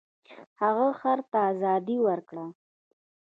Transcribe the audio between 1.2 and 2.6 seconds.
ته ازادي ورکړه.